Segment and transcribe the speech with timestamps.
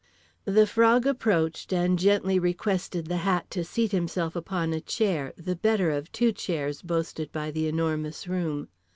[0.45, 5.91] The Frog approached and gently requested The Hat to seat himself upon a chair—the better
[5.91, 8.69] of two chairs boasted by The Enormous Room.